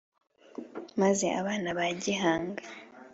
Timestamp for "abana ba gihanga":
1.39-2.63